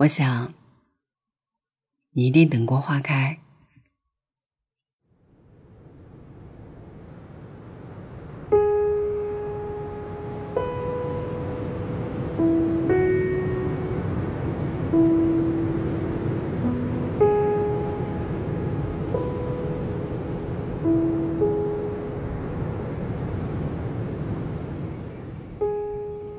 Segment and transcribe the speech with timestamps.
[0.00, 0.52] 我想，
[2.12, 3.38] 你一定等过花开。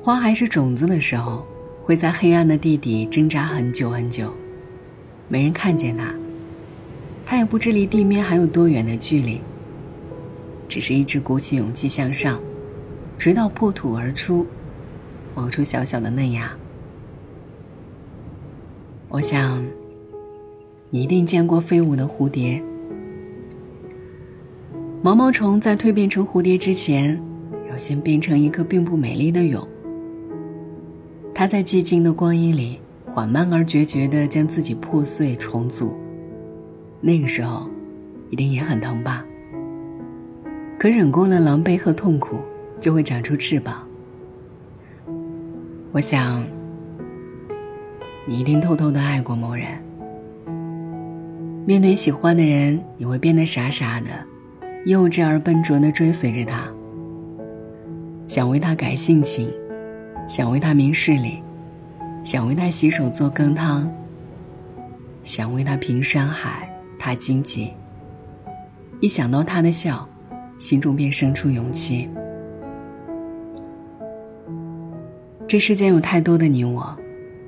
[0.00, 1.57] 花还是种子的时候。
[1.88, 4.30] 会在黑暗的地底挣扎很久很久，
[5.26, 6.14] 没人看见它，
[7.24, 9.40] 它也不知离地面还有多远的距离。
[10.68, 12.38] 只是一直鼓起勇气向上，
[13.16, 14.46] 直到破土而出，
[15.34, 16.52] 冒出小小的嫩芽。
[19.08, 19.64] 我想，
[20.90, 22.62] 你一定见过飞舞的蝴蝶。
[25.00, 27.18] 毛毛虫在蜕变成蝴蝶之前，
[27.70, 29.66] 要先变成一颗并不美丽的蛹。
[31.38, 35.96] 他在寂静的光阴里，缓慢而决绝地将自己破碎重组。
[37.00, 37.70] 那个时候，
[38.28, 39.24] 一定也很疼吧？
[40.80, 42.38] 可忍过了狼狈和痛苦，
[42.80, 43.86] 就会长出翅膀。
[45.92, 46.44] 我想，
[48.26, 49.68] 你一定偷偷的爱过某人。
[51.64, 54.08] 面对喜欢的人，你会变得傻傻的、
[54.86, 56.66] 幼稚而笨拙地追随着他，
[58.26, 59.48] 想为他改性情。
[60.28, 61.42] 想为他明事理，
[62.22, 63.90] 想为他洗手做羹汤，
[65.24, 67.72] 想为他平山海踏荆棘。
[69.00, 70.06] 一想到他的笑，
[70.58, 72.10] 心中便生出勇气。
[75.46, 76.94] 这世间有太多的你我，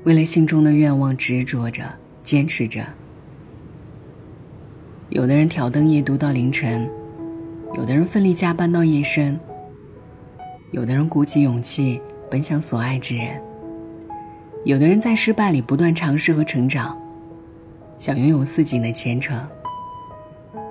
[0.05, 1.85] 为了心中的愿望执着着、
[2.23, 2.83] 坚持着。
[5.11, 6.91] 有的人挑灯夜读到凌晨，
[7.75, 9.39] 有的人奋力加班到夜深，
[10.71, 12.01] 有的人鼓起勇气。
[12.31, 13.43] 奔向所爱之人。
[14.65, 16.97] 有的人在失败里不断尝试和成长，
[17.97, 19.47] 想拥有似锦的前程，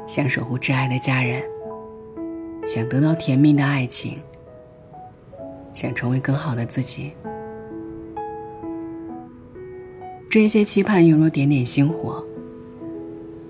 [0.07, 1.41] 想守护挚爱的家人，
[2.65, 4.19] 想得到甜蜜的爱情，
[5.73, 7.14] 想成为更好的自己。
[10.30, 12.23] 这些期盼犹如点点星火，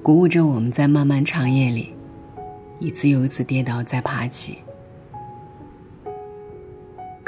[0.01, 1.93] 鼓舞着我们在漫漫长夜里，
[2.79, 4.59] 一次又一次跌倒再爬起。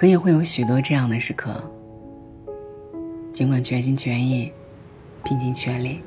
[0.01, 1.61] 可也会有许多这样的时刻，
[3.31, 4.51] 尽管全心全意、
[5.23, 6.01] 拼尽全力，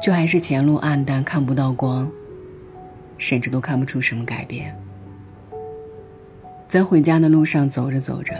[0.00, 2.08] 就还是前路暗淡，看不到光，
[3.16, 4.80] 甚至都看不出什么改变。
[6.68, 8.32] 在回家的路上走着走着，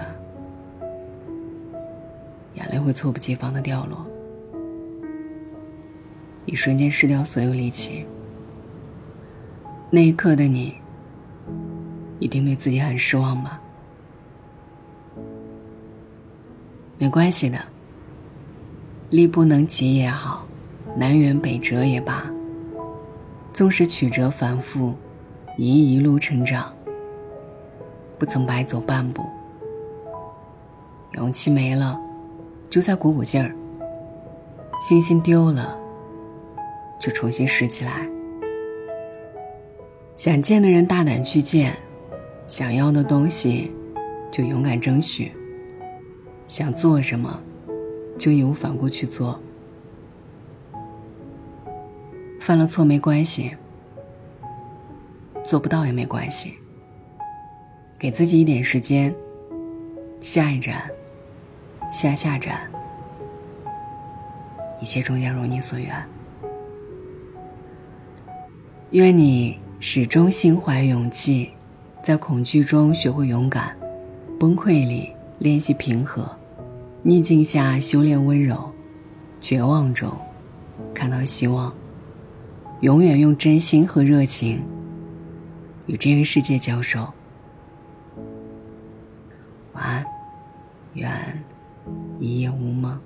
[2.55, 4.07] 眼泪会猝不及防的掉落，
[6.47, 8.07] 一瞬间失掉所有力气。
[9.91, 10.75] 那一刻的你。
[12.19, 13.61] 一定对自己很失望吧？
[16.99, 17.59] 没关系的，
[19.11, 20.47] 力不能及也好，
[20.97, 22.29] 南辕北辙也罢，
[23.53, 24.95] 纵使曲折反复，
[25.57, 26.75] 你一路成长，
[28.19, 29.25] 不曾白走半步。
[31.13, 31.99] 勇气没了，
[32.69, 33.51] 就再鼓鼓劲儿；
[34.81, 35.79] 信心丢了，
[37.01, 38.09] 就重新拾起来。
[40.17, 41.77] 想见的人，大胆去见。
[42.49, 43.71] 想要的东西，
[44.33, 45.31] 就勇敢争取；
[46.49, 47.39] 想做什么，
[48.19, 49.39] 就义无反顾去做。
[52.41, 53.55] 犯了错没关系，
[55.45, 56.55] 做不到也没关系。
[57.99, 59.15] 给自己一点时间，
[60.19, 60.91] 下一站，
[61.93, 62.71] 下下站，
[64.81, 65.95] 一切终将如你所愿。
[68.93, 71.51] 愿你始终心怀勇气。
[72.03, 73.77] 在恐惧中学会勇敢，
[74.39, 76.29] 崩溃里练习平和，
[77.03, 78.73] 逆境下修炼温柔，
[79.41, 80.11] 绝望中
[80.95, 81.73] 看到希望，
[82.81, 84.63] 永远用真心和热情
[85.87, 87.07] 与这个世界交手。
[89.75, 90.05] 晚安，
[90.95, 91.45] 愿
[92.19, 92.99] 一夜无梦。